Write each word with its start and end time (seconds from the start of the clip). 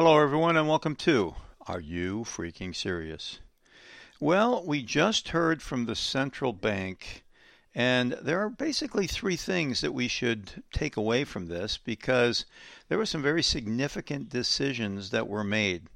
Hello, 0.00 0.20
everyone, 0.20 0.56
and 0.56 0.68
welcome 0.68 0.94
to 0.94 1.34
Are 1.66 1.80
You 1.80 2.20
Freaking 2.20 2.72
Serious? 2.72 3.40
Well, 4.20 4.64
we 4.64 4.80
just 4.80 5.30
heard 5.30 5.60
from 5.60 5.86
the 5.86 5.96
central 5.96 6.52
bank, 6.52 7.24
and 7.74 8.12
there 8.12 8.38
are 8.38 8.48
basically 8.48 9.08
three 9.08 9.34
things 9.34 9.80
that 9.80 9.92
we 9.92 10.06
should 10.06 10.62
take 10.72 10.96
away 10.96 11.24
from 11.24 11.46
this 11.46 11.78
because 11.78 12.44
there 12.88 12.96
were 12.96 13.06
some 13.06 13.22
very 13.24 13.42
significant 13.42 14.28
decisions 14.28 15.10
that 15.10 15.26
were 15.26 15.42
made. 15.42 15.88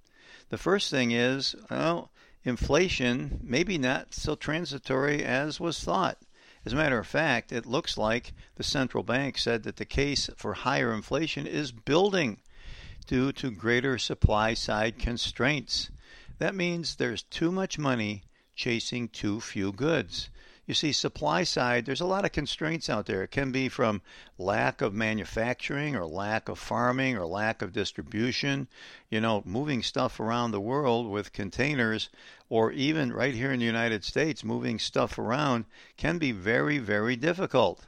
The 0.48 0.59
first 0.59 0.91
thing 0.91 1.12
is, 1.12 1.55
well, 1.71 2.11
inflation 2.43 3.39
maybe 3.41 3.79
not 3.79 4.14
so 4.14 4.34
transitory 4.34 5.25
as 5.25 5.61
was 5.61 5.79
thought. 5.79 6.19
As 6.64 6.73
a 6.73 6.77
matter 6.77 6.98
of 6.98 7.07
fact, 7.07 7.53
it 7.53 7.66
looks 7.66 7.96
like 7.96 8.32
the 8.57 8.64
central 8.64 9.05
bank 9.05 9.39
said 9.39 9.62
that 9.62 9.77
the 9.77 9.84
case 9.84 10.29
for 10.37 10.55
higher 10.55 10.93
inflation 10.93 11.46
is 11.46 11.71
building 11.71 12.39
due 13.07 13.32
to 13.32 13.50
greater 13.50 13.98
supply 13.98 14.55
side 14.55 14.98
constraints. 14.98 15.91
That 16.38 16.55
means 16.55 16.97
there's 16.97 17.23
too 17.23 17.52
much 17.52 17.78
money 17.78 18.25
chasing 18.55 19.09
too 19.09 19.41
few 19.41 19.73
goods. 19.73 20.28
You 20.65 20.75
see, 20.75 20.92
supply 20.92 21.42
side, 21.42 21.87
there's 21.87 22.01
a 22.01 22.06
lot 22.06 22.25
of 22.25 22.30
constraints 22.30 22.88
out 22.88 23.06
there. 23.06 23.25
It 23.25 23.33
can 23.33 23.51
be 23.51 23.69
from 23.69 24.01
lack 24.38 24.80
of 24.80 24.95
manufacturing 24.95 25.97
or 25.97 26.06
lack 26.06 26.48
of 26.48 26.59
farming 26.59 27.16
or 27.16 27.27
lack 27.27 27.62
of 27.62 27.73
distribution, 27.73 28.69
you 29.11 29.20
know, 29.20 29.42
moving 29.45 29.83
stuff 29.83 30.20
around 30.20 30.53
the 30.53 30.61
world 30.61 31.11
with 31.11 31.33
containers 31.33 32.11
or 32.48 32.70
even 32.70 33.12
right 33.12 33.34
here 33.34 33.50
in 33.50 33.59
the 33.59 33.66
United 33.66 34.05
States, 34.05 34.45
moving 34.45 34.78
stuff 34.78 35.19
around 35.19 35.64
can 35.97 36.19
be 36.19 36.30
very, 36.30 36.78
very 36.78 37.16
difficult. 37.16 37.87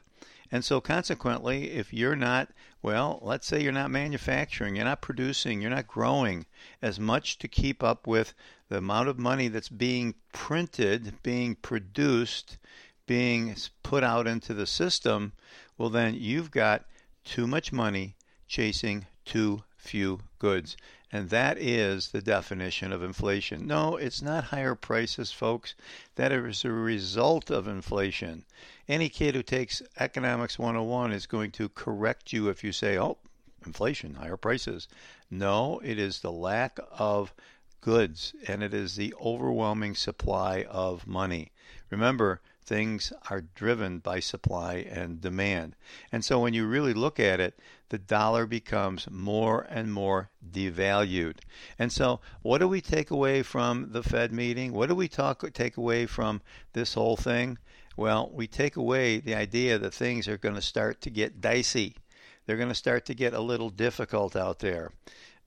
And 0.55 0.63
so, 0.63 0.79
consequently, 0.79 1.71
if 1.71 1.93
you're 1.93 2.15
not, 2.15 2.47
well, 2.81 3.19
let's 3.21 3.45
say 3.45 3.61
you're 3.61 3.73
not 3.73 3.91
manufacturing, 3.91 4.77
you're 4.77 4.85
not 4.85 5.01
producing, 5.01 5.59
you're 5.59 5.69
not 5.69 5.85
growing 5.85 6.45
as 6.81 6.97
much 6.97 7.37
to 7.39 7.49
keep 7.49 7.83
up 7.83 8.07
with 8.07 8.33
the 8.69 8.77
amount 8.77 9.09
of 9.09 9.19
money 9.19 9.49
that's 9.49 9.67
being 9.67 10.15
printed, 10.31 11.21
being 11.23 11.55
produced, 11.55 12.57
being 13.05 13.53
put 13.83 14.01
out 14.01 14.27
into 14.27 14.53
the 14.53 14.65
system, 14.65 15.33
well, 15.77 15.89
then 15.89 16.13
you've 16.13 16.51
got 16.51 16.85
too 17.25 17.47
much 17.47 17.73
money 17.73 18.15
chasing 18.47 19.07
too 19.25 19.61
few 19.75 20.21
goods. 20.39 20.77
And 21.11 21.29
that 21.31 21.57
is 21.57 22.11
the 22.11 22.21
definition 22.21 22.93
of 22.93 23.03
inflation. 23.03 23.67
No, 23.67 23.97
it's 23.97 24.21
not 24.21 24.45
higher 24.45 24.75
prices, 24.75 25.33
folks. 25.33 25.75
That 26.15 26.31
is 26.31 26.63
a 26.63 26.71
result 26.71 27.49
of 27.49 27.67
inflation. 27.67 28.45
Any 28.87 29.09
kid 29.09 29.33
who 29.33 29.41
takes 29.41 29.81
Economics 29.97 30.59
101 30.59 31.11
is 31.11 31.25
going 31.25 31.51
to 31.51 31.69
correct 31.69 32.31
you 32.31 32.49
if 32.49 32.63
you 32.63 32.71
say, 32.71 32.99
oh, 32.99 33.17
inflation, 33.65 34.13
higher 34.15 34.37
prices. 34.37 34.87
No, 35.31 35.79
it 35.83 35.97
is 35.97 36.19
the 36.19 36.31
lack 36.31 36.79
of 36.91 37.33
goods 37.81 38.33
and 38.47 38.61
it 38.61 38.73
is 38.73 38.95
the 38.95 39.13
overwhelming 39.19 39.95
supply 39.95 40.65
of 40.69 41.07
money. 41.07 41.51
Remember, 41.89 42.41
things 42.63 43.13
are 43.29 43.41
driven 43.41 43.99
by 43.99 44.19
supply 44.19 44.75
and 44.75 45.21
demand. 45.21 45.75
And 46.11 46.25
so 46.25 46.39
when 46.39 46.53
you 46.53 46.65
really 46.65 46.93
look 46.93 47.19
at 47.19 47.39
it, 47.39 47.59
the 47.89 47.97
dollar 47.97 48.45
becomes 48.45 49.09
more 49.09 49.65
and 49.69 49.93
more 49.93 50.29
devalued. 50.51 51.37
And 51.77 51.91
so 51.91 52.19
what 52.41 52.59
do 52.59 52.67
we 52.67 52.81
take 52.81 53.11
away 53.11 53.43
from 53.43 53.91
the 53.91 54.03
Fed 54.03 54.31
meeting? 54.31 54.73
What 54.73 54.89
do 54.89 54.95
we 54.95 55.07
talk 55.07 55.43
take 55.53 55.77
away 55.77 56.05
from 56.05 56.41
this 56.73 56.95
whole 56.95 57.17
thing? 57.17 57.57
Well, 57.97 58.29
we 58.33 58.47
take 58.47 58.75
away 58.75 59.19
the 59.19 59.35
idea 59.35 59.77
that 59.77 59.93
things 59.93 60.27
are 60.27 60.37
going 60.37 60.55
to 60.55 60.61
start 60.61 60.99
to 61.01 61.09
get 61.09 61.39
dicey. 61.39 61.95
They're 62.45 62.57
going 62.57 62.69
to 62.69 62.75
start 62.75 63.05
to 63.05 63.15
get 63.15 63.33
a 63.33 63.39
little 63.39 63.69
difficult 63.69 64.35
out 64.35 64.59
there. 64.59 64.91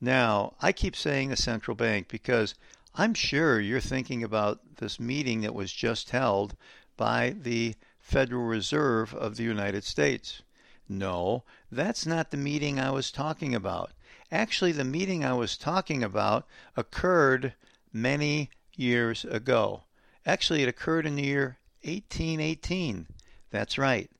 Now, 0.01 0.55
I 0.63 0.73
keep 0.73 0.97
saying 0.97 1.29
the 1.29 1.37
central 1.37 1.75
bank 1.75 2.09
because 2.09 2.55
I'm 2.95 3.13
sure 3.13 3.61
you're 3.61 3.81
thinking 3.81 4.23
about 4.23 4.77
this 4.77 4.99
meeting 4.99 5.43
that 5.43 5.55
was 5.55 5.73
just 5.73 6.11
held 6.11 6.57
by 6.97 7.35
the 7.39 7.75
Federal 7.99 8.45
Reserve 8.45 9.15
of 9.15 9.37
the 9.37 9.45
United 9.45 9.85
States. 9.85 10.43
No, 10.89 11.45
that's 11.71 12.07
not 12.07 12.31
the 12.31 12.39
meeting 12.39 12.81
I 12.81 12.91
was 12.91 13.13
talking 13.13 13.55
about. 13.55 13.93
Actually, 14.33 14.73
the 14.73 14.85
meeting 14.85 15.23
I 15.23 15.35
was 15.35 15.59
talking 15.59 16.03
about 16.03 16.47
occurred 16.77 17.53
many 17.93 18.49
years 18.75 19.27
ago. 19.27 19.83
Actually, 20.25 20.63
it 20.63 20.69
occurred 20.69 21.07
in 21.07 21.17
the 21.17 21.25
year 21.25 21.58
1818. 21.83 23.07
That's 23.51 23.79
right. 23.79 24.11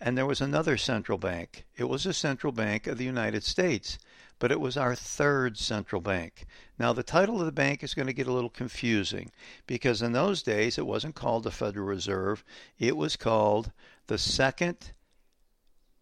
And 0.00 0.18
there 0.18 0.26
was 0.26 0.40
another 0.40 0.76
central 0.76 1.18
bank. 1.18 1.64
It 1.76 1.84
was 1.84 2.06
a 2.06 2.12
central 2.12 2.52
bank 2.52 2.86
of 2.86 2.98
the 2.98 3.04
United 3.04 3.44
States 3.44 3.98
but 4.42 4.50
it 4.50 4.58
was 4.58 4.76
our 4.76 4.96
third 4.96 5.56
central 5.56 6.00
bank. 6.00 6.46
Now, 6.76 6.92
the 6.92 7.04
title 7.04 7.38
of 7.38 7.46
the 7.46 7.52
bank 7.52 7.84
is 7.84 7.94
going 7.94 8.08
to 8.08 8.12
get 8.12 8.26
a 8.26 8.32
little 8.32 8.50
confusing 8.50 9.30
because 9.68 10.02
in 10.02 10.10
those 10.10 10.42
days 10.42 10.78
it 10.78 10.84
wasn't 10.84 11.14
called 11.14 11.44
the 11.44 11.52
Federal 11.52 11.86
Reserve, 11.86 12.42
it 12.76 12.96
was 12.96 13.14
called 13.14 13.70
the 14.08 14.18
Second 14.18 14.94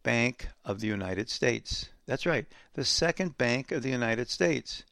Bank 0.03 0.49
of 0.65 0.81
the 0.81 0.87
United 0.87 1.29
States. 1.29 1.91
That's 2.07 2.25
right, 2.25 2.47
the 2.73 2.87
Second 2.87 3.37
Bank 3.37 3.73
of 3.73 3.83
the 3.83 3.91
United 3.91 4.31
States. 4.31 4.85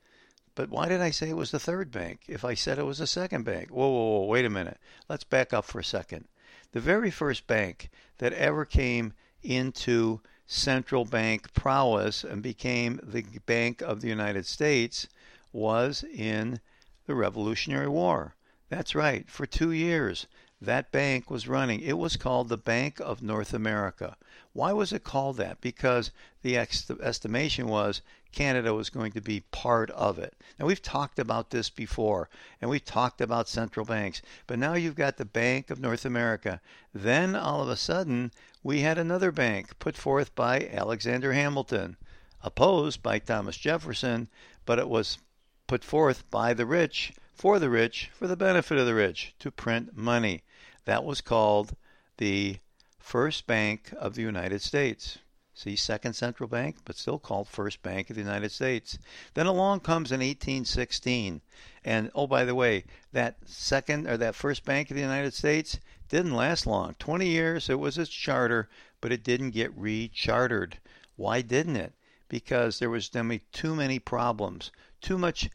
But 0.59 0.71
why 0.71 0.89
did 0.89 1.01
I 1.01 1.11
say 1.11 1.29
it 1.29 1.37
was 1.37 1.53
the 1.53 1.61
third 1.61 1.93
bank 1.93 2.23
if 2.27 2.45
I 2.45 2.55
said 2.55 2.81
it 2.81 2.85
was 2.85 2.99
the 2.99 3.07
second 3.07 3.45
bank? 3.45 3.69
Whoa, 3.71 3.89
whoa, 3.89 4.19
whoa, 4.19 4.25
wait 4.25 4.45
a 4.45 4.51
minute. 4.51 4.79
Let's 5.09 5.23
back 5.23 5.53
up 5.53 5.65
for 5.65 5.79
a 5.79 5.85
second. 5.85 6.27
The 6.73 6.81
very 6.81 7.13
first 7.13 7.47
bank 7.47 7.91
that 8.19 8.33
ever 8.33 8.65
came 8.65 9.13
into 9.41 10.21
central 10.49 11.05
bank 11.05 11.55
prowess 11.55 12.25
and 12.25 12.43
became 12.43 12.99
the 13.05 13.23
Bank 13.47 13.83
of 13.83 14.01
the 14.01 14.09
United 14.09 14.47
States 14.47 15.07
was 15.53 16.03
in 16.13 16.59
the 17.07 17.15
Revolutionary 17.15 17.87
War. 17.87 18.35
That's 18.69 18.97
right, 18.97 19.31
for 19.31 19.47
two 19.47 19.71
years 19.71 20.27
that 20.61 20.91
bank 20.91 21.31
was 21.31 21.47
running. 21.47 21.81
It 21.81 21.99
was 21.99 22.17
called 22.17 22.49
the 22.49 22.57
Bank 22.57 22.99
of 22.99 23.23
North 23.23 23.55
America. 23.55 24.17
Why 24.53 24.73
was 24.73 24.93
it 24.93 25.05
called 25.05 25.37
that? 25.37 25.61
Because 25.61 26.11
the 26.43 26.59
estimation 26.59 27.69
was 27.69 28.03
Canada 28.33 28.75
was 28.75 28.91
going 28.91 29.13
to 29.13 29.21
be 29.21 29.41
part 29.51 29.91
of 29.91 30.19
it. 30.19 30.37
Now, 30.59 30.67
we've 30.67 30.83
talked 30.83 31.19
about 31.19 31.51
this 31.51 31.71
before, 31.71 32.29
and 32.61 32.71
we've 32.71 32.85
talked 32.85 33.21
about 33.21 33.49
central 33.49 33.87
banks, 33.87 34.23
but 34.47 34.59
now 34.59 34.75
you've 34.75 34.95
got 34.95 35.17
the 35.17 35.25
Bank 35.25 35.71
of 35.71 35.81
North 35.81 36.05
America. 36.05 36.61
Then, 36.93 37.35
all 37.35 37.63
of 37.63 37.69
a 37.69 37.77
sudden, 37.77 38.33
we 38.63 38.81
had 38.81 38.99
another 38.99 39.33
bank 39.33 39.79
put 39.79 39.97
forth 39.97 40.35
by 40.35 40.69
Alexander 40.73 41.33
Hamilton, 41.33 41.97
opposed 42.43 43.03
by 43.03 43.19
Thomas 43.19 43.57
Jefferson, 43.57 44.29
but 44.67 44.79
it 44.79 44.89
was 44.89 45.19
put 45.67 45.83
forth 45.83 46.29
by 46.31 46.55
the 46.55 46.67
rich, 46.67 47.13
for 47.35 47.59
the 47.59 47.71
rich, 47.71 48.11
for 48.13 48.27
the 48.27 48.37
benefit 48.37 48.79
of 48.79 48.87
the 48.87 48.95
rich, 48.95 49.35
to 49.39 49.51
print 49.51 49.97
money. 49.97 50.43
That 50.85 51.05
was 51.05 51.21
called 51.21 51.77
the 52.19 52.59
First 52.99 53.47
Bank 53.47 53.93
of 53.99 54.15
the 54.15 54.23
United 54.23 54.61
States. 54.61 55.19
See, 55.59 55.75
Second 55.75 56.13
Central 56.13 56.49
Bank, 56.49 56.77
but 56.85 56.97
still 56.97 57.19
called 57.19 57.49
First 57.49 57.83
Bank 57.83 58.11
of 58.11 58.15
the 58.15 58.23
United 58.23 58.53
States. 58.53 58.97
Then 59.35 59.47
along 59.47 59.81
comes 59.81 60.13
in 60.13 60.21
1816. 60.21 61.41
And 61.85 62.13
oh, 62.15 62.29
by 62.29 62.45
the 62.45 62.55
way, 62.55 62.85
that 63.13 63.39
second 63.45 64.07
or 64.07 64.17
that 64.19 64.37
First 64.37 64.65
Bank 64.65 64.89
of 64.89 64.95
the 64.95 65.03
United 65.03 65.35
States 65.35 65.81
didn't 66.09 66.37
last 66.37 66.65
long. 66.65 66.95
20 67.01 67.27
years, 67.27 67.69
it 67.69 67.81
was 67.81 67.99
its 67.99 68.09
charter, 68.09 68.69
but 69.01 69.11
it 69.11 69.25
didn't 69.25 69.51
get 69.51 69.77
rechartered. 69.77 70.75
Why 71.17 71.43
didn't 71.43 71.75
it? 71.75 71.93
Because 72.29 72.79
there 72.79 72.89
was 72.89 73.11
too 73.11 73.75
many 73.75 73.99
problems, 73.99 74.71
too 75.01 75.19
much 75.19 75.51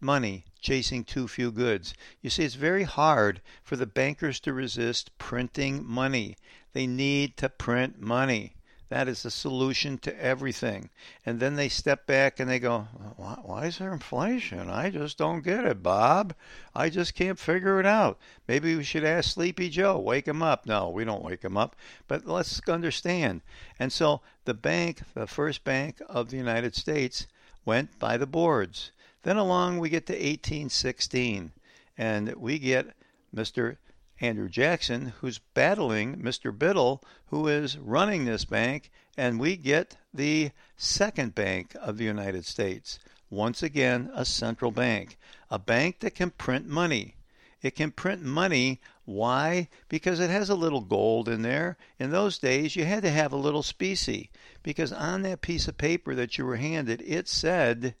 money 0.00 0.46
chasing 0.62 1.04
too 1.04 1.28
few 1.28 1.52
goods. 1.52 1.92
You 2.22 2.30
see, 2.30 2.44
it's 2.44 2.54
very 2.54 2.84
hard 2.84 3.42
for 3.62 3.76
the 3.76 3.84
bankers 3.84 4.40
to 4.40 4.54
resist 4.54 5.18
printing 5.18 5.86
money. 5.86 6.38
They 6.72 6.86
need 6.86 7.36
to 7.36 7.50
print 7.50 8.00
money. 8.00 8.54
That 8.90 9.06
is 9.06 9.22
the 9.22 9.30
solution 9.30 9.98
to 9.98 10.22
everything. 10.22 10.90
And 11.24 11.38
then 11.38 11.54
they 11.54 11.68
step 11.68 12.06
back 12.06 12.40
and 12.40 12.50
they 12.50 12.58
go, 12.58 12.88
why, 13.16 13.38
why, 13.40 13.66
is 13.66 13.78
there 13.78 13.92
inflation? 13.92 14.68
I 14.68 14.90
just 14.90 15.16
don't 15.16 15.44
get 15.44 15.64
it, 15.64 15.80
Bob. 15.80 16.34
I 16.74 16.90
just 16.90 17.14
can't 17.14 17.38
figure 17.38 17.78
it 17.78 17.86
out. 17.86 18.18
Maybe 18.48 18.74
we 18.74 18.82
should 18.82 19.04
ask 19.04 19.30
Sleepy 19.30 19.68
Joe, 19.68 19.96
wake 19.96 20.26
him 20.26 20.42
up. 20.42 20.66
No, 20.66 20.90
we 20.90 21.04
don't 21.04 21.22
wake 21.22 21.44
him 21.44 21.56
up, 21.56 21.76
but 22.08 22.26
let's 22.26 22.60
understand. 22.68 23.42
And 23.78 23.92
so 23.92 24.22
the 24.44 24.54
bank, 24.54 25.02
the 25.14 25.28
first 25.28 25.62
bank 25.62 26.02
of 26.08 26.30
the 26.30 26.36
United 26.36 26.74
States, 26.74 27.28
went 27.64 27.96
by 28.00 28.16
the 28.16 28.26
boards. 28.26 28.90
Then 29.22 29.36
along 29.36 29.78
we 29.78 29.88
get 29.88 30.06
to 30.06 30.14
1816, 30.14 31.52
and 31.96 32.34
we 32.34 32.58
get 32.58 32.88
Mr. 33.32 33.76
Andrew 34.20 34.48
Jackson, 34.50 35.14
who's 35.20 35.38
battling 35.38 36.16
Mr. 36.16 36.56
Biddle, 36.56 37.02
who 37.26 37.48
is 37.48 37.78
running 37.78 38.24
this 38.24 38.44
bank, 38.44 38.90
and 39.16 39.40
we 39.40 39.56
get 39.56 39.96
the 40.12 40.50
second 40.76 41.34
bank 41.34 41.74
of 41.80 41.96
the 41.96 42.04
United 42.04 42.44
States. 42.44 42.98
Once 43.30 43.62
again, 43.62 44.10
a 44.14 44.24
central 44.24 44.70
bank, 44.70 45.16
a 45.50 45.58
bank 45.58 46.00
that 46.00 46.14
can 46.14 46.30
print 46.30 46.66
money. 46.66 47.16
It 47.62 47.76
can 47.76 47.92
print 47.92 48.22
money. 48.22 48.80
Why? 49.04 49.68
Because 49.88 50.20
it 50.20 50.30
has 50.30 50.50
a 50.50 50.54
little 50.54 50.80
gold 50.80 51.28
in 51.28 51.42
there. 51.42 51.76
In 51.98 52.10
those 52.10 52.38
days, 52.38 52.76
you 52.76 52.84
had 52.84 53.02
to 53.04 53.10
have 53.10 53.32
a 53.32 53.36
little 53.36 53.62
specie 53.62 54.30
because 54.62 54.92
on 54.92 55.22
that 55.22 55.42
piece 55.42 55.68
of 55.68 55.78
paper 55.78 56.14
that 56.14 56.38
you 56.38 56.44
were 56.44 56.56
handed, 56.56 57.02
it 57.02 57.28
said 57.28 57.94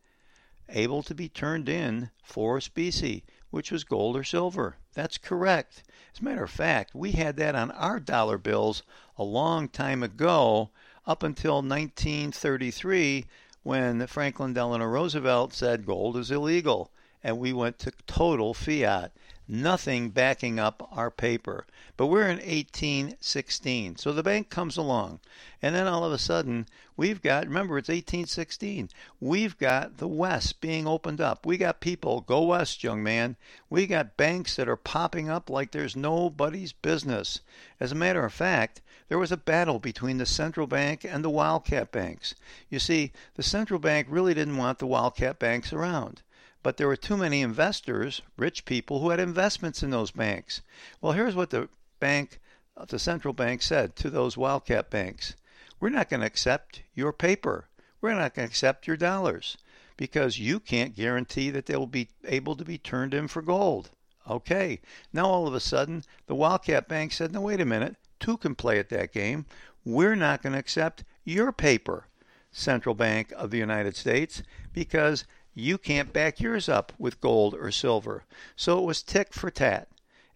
able 0.68 1.02
to 1.02 1.14
be 1.14 1.28
turned 1.28 1.68
in 1.68 2.10
for 2.22 2.60
specie, 2.60 3.24
which 3.50 3.70
was 3.70 3.84
gold 3.84 4.16
or 4.16 4.24
silver. 4.24 4.76
That's 4.94 5.18
correct. 5.18 5.82
As 6.14 6.20
a 6.20 6.24
matter 6.24 6.44
of 6.44 6.50
fact, 6.50 6.94
we 6.94 7.12
had 7.12 7.36
that 7.36 7.54
on 7.54 7.70
our 7.72 8.00
dollar 8.00 8.38
bills 8.38 8.82
a 9.18 9.24
long 9.24 9.68
time 9.68 10.02
ago, 10.02 10.70
up 11.06 11.22
until 11.22 11.56
1933, 11.56 13.26
when 13.62 14.06
Franklin 14.06 14.52
Delano 14.52 14.86
Roosevelt 14.86 15.52
said 15.52 15.86
gold 15.86 16.16
is 16.16 16.30
illegal, 16.30 16.90
and 17.22 17.38
we 17.38 17.52
went 17.52 17.78
to 17.80 17.92
total 18.06 18.54
fiat 18.54 19.12
nothing 19.50 20.10
backing 20.10 20.60
up 20.60 20.88
our 20.92 21.10
paper. 21.10 21.66
But 21.96 22.06
we're 22.06 22.28
in 22.28 22.38
1816. 22.38 23.96
So 23.96 24.12
the 24.12 24.22
bank 24.22 24.48
comes 24.48 24.76
along. 24.76 25.18
And 25.60 25.74
then 25.74 25.88
all 25.88 26.04
of 26.04 26.12
a 26.12 26.18
sudden, 26.18 26.66
we've 26.96 27.20
got, 27.20 27.46
remember, 27.46 27.76
it's 27.76 27.88
1816. 27.88 28.90
We've 29.18 29.58
got 29.58 29.98
the 29.98 30.06
West 30.06 30.60
being 30.60 30.86
opened 30.86 31.20
up. 31.20 31.44
We 31.44 31.56
got 31.56 31.80
people, 31.80 32.20
go 32.20 32.44
West, 32.44 32.84
young 32.84 33.02
man. 33.02 33.36
We 33.68 33.88
got 33.88 34.16
banks 34.16 34.54
that 34.54 34.68
are 34.68 34.76
popping 34.76 35.28
up 35.28 35.50
like 35.50 35.72
there's 35.72 35.96
nobody's 35.96 36.72
business. 36.72 37.40
As 37.80 37.90
a 37.90 37.96
matter 37.96 38.24
of 38.24 38.32
fact, 38.32 38.80
there 39.08 39.18
was 39.18 39.32
a 39.32 39.36
battle 39.36 39.80
between 39.80 40.18
the 40.18 40.26
central 40.26 40.68
bank 40.68 41.04
and 41.04 41.24
the 41.24 41.30
wildcat 41.30 41.90
banks. 41.90 42.36
You 42.68 42.78
see, 42.78 43.10
the 43.34 43.42
central 43.42 43.80
bank 43.80 44.06
really 44.08 44.32
didn't 44.32 44.58
want 44.58 44.78
the 44.78 44.86
wildcat 44.86 45.40
banks 45.40 45.72
around 45.72 46.22
but 46.62 46.76
there 46.76 46.88
were 46.88 46.96
too 46.96 47.16
many 47.16 47.42
investors, 47.42 48.22
rich 48.36 48.64
people, 48.64 49.00
who 49.00 49.10
had 49.10 49.20
investments 49.20 49.82
in 49.82 49.90
those 49.90 50.10
banks. 50.10 50.62
Well, 51.00 51.12
here's 51.12 51.34
what 51.34 51.50
the 51.50 51.68
bank, 52.00 52.38
uh, 52.76 52.84
the 52.84 52.98
central 52.98 53.32
bank 53.34 53.62
said 53.62 53.96
to 53.96 54.10
those 54.10 54.36
wildcat 54.36 54.90
banks 54.90 55.34
We're 55.78 55.88
not 55.88 56.08
going 56.08 56.20
to 56.20 56.26
accept 56.26 56.82
your 56.94 57.12
paper. 57.12 57.68
We're 58.00 58.14
not 58.14 58.34
going 58.34 58.48
to 58.48 58.50
accept 58.50 58.86
your 58.86 58.96
dollars 58.96 59.56
because 59.96 60.38
you 60.38 60.58
can't 60.60 60.96
guarantee 60.96 61.50
that 61.50 61.66
they 61.66 61.76
will 61.76 61.86
be 61.86 62.08
able 62.24 62.56
to 62.56 62.64
be 62.64 62.78
turned 62.78 63.12
in 63.12 63.28
for 63.28 63.42
gold. 63.42 63.90
Okay, 64.28 64.80
now 65.12 65.26
all 65.26 65.46
of 65.46 65.54
a 65.54 65.60
sudden, 65.60 66.04
the 66.26 66.34
Wildcat 66.34 66.88
Bank 66.88 67.12
said, 67.12 67.32
no, 67.32 67.42
wait 67.42 67.60
a 67.60 67.64
minute, 67.64 67.96
two 68.18 68.36
can 68.36 68.54
play 68.54 68.78
at 68.78 68.88
that 68.90 69.12
game. 69.12 69.44
We're 69.84 70.14
not 70.14 70.42
going 70.42 70.52
to 70.52 70.58
accept 70.58 71.04
your 71.24 71.52
paper, 71.52 72.06
Central 72.52 72.94
Bank 72.94 73.32
of 73.36 73.50
the 73.50 73.58
United 73.58 73.96
States, 73.96 74.42
because 74.72 75.24
you 75.54 75.78
can't 75.78 76.12
back 76.12 76.40
yours 76.40 76.68
up 76.68 76.92
with 76.98 77.20
gold 77.20 77.54
or 77.54 77.70
silver. 77.70 78.24
So 78.54 78.78
it 78.78 78.84
was 78.84 79.02
tick 79.02 79.32
for 79.32 79.50
tat. 79.50 79.88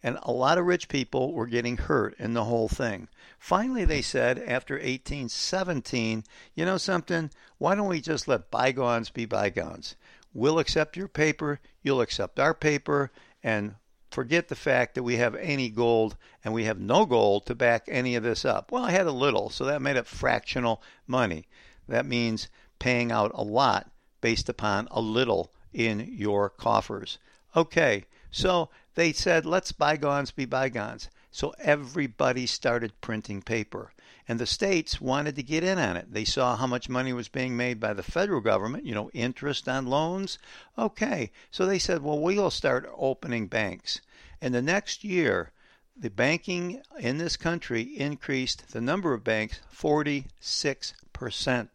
And 0.02 0.18
a 0.22 0.32
lot 0.32 0.58
of 0.58 0.66
rich 0.66 0.88
people 0.88 1.32
were 1.32 1.46
getting 1.46 1.78
hurt 1.78 2.14
in 2.18 2.34
the 2.34 2.44
whole 2.44 2.68
thing. 2.68 3.08
Finally, 3.38 3.84
they 3.86 4.02
said 4.02 4.38
after 4.38 4.74
1817, 4.74 6.24
you 6.54 6.64
know 6.64 6.76
something? 6.76 7.30
Why 7.58 7.74
don't 7.74 7.88
we 7.88 8.00
just 8.00 8.28
let 8.28 8.50
bygones 8.50 9.08
be 9.08 9.24
bygones? 9.24 9.96
We'll 10.34 10.58
accept 10.58 10.96
your 10.96 11.08
paper, 11.08 11.60
you'll 11.82 12.00
accept 12.00 12.38
our 12.38 12.52
paper, 12.52 13.12
and 13.42 13.76
forget 14.10 14.48
the 14.48 14.56
fact 14.56 14.94
that 14.94 15.04
we 15.04 15.16
have 15.16 15.34
any 15.36 15.70
gold 15.70 16.16
and 16.44 16.52
we 16.52 16.64
have 16.64 16.78
no 16.78 17.06
gold 17.06 17.46
to 17.46 17.54
back 17.54 17.84
any 17.88 18.14
of 18.14 18.22
this 18.22 18.44
up. 18.44 18.72
Well, 18.72 18.84
I 18.84 18.90
had 18.90 19.06
a 19.06 19.12
little, 19.12 19.48
so 19.48 19.64
that 19.64 19.80
made 19.80 19.96
it 19.96 20.06
fractional 20.06 20.82
money. 21.06 21.46
That 21.88 22.04
means 22.04 22.48
paying 22.78 23.10
out 23.10 23.30
a 23.34 23.42
lot 23.42 23.90
based 24.24 24.48
upon 24.48 24.88
a 24.90 25.02
little 25.02 25.52
in 25.74 26.08
your 26.10 26.48
coffers. 26.48 27.18
Okay, 27.54 28.06
so 28.30 28.70
they 28.94 29.12
said, 29.12 29.44
let's 29.44 29.70
bygones 29.70 30.30
be 30.30 30.46
bygones. 30.46 31.10
So 31.30 31.54
everybody 31.58 32.46
started 32.46 32.98
printing 33.02 33.42
paper. 33.42 33.92
And 34.26 34.40
the 34.40 34.46
states 34.46 34.98
wanted 34.98 35.36
to 35.36 35.42
get 35.42 35.62
in 35.62 35.78
on 35.78 35.98
it. 35.98 36.10
They 36.10 36.24
saw 36.24 36.56
how 36.56 36.66
much 36.66 36.88
money 36.88 37.12
was 37.12 37.28
being 37.28 37.54
made 37.54 37.78
by 37.78 37.92
the 37.92 38.02
federal 38.02 38.40
government, 38.40 38.86
you 38.86 38.94
know, 38.94 39.10
interest 39.12 39.68
on 39.68 39.84
loans. 39.84 40.38
Okay, 40.78 41.30
so 41.50 41.66
they 41.66 41.78
said, 41.78 42.00
well, 42.02 42.18
we'll 42.18 42.50
start 42.50 42.90
opening 42.96 43.46
banks. 43.46 44.00
And 44.40 44.54
the 44.54 44.62
next 44.62 45.04
year, 45.04 45.52
the 45.94 46.08
banking 46.08 46.80
in 46.98 47.18
this 47.18 47.36
country 47.36 47.82
increased 47.82 48.72
the 48.72 48.80
number 48.80 49.12
of 49.12 49.22
banks 49.22 49.60
46%. 49.70 51.68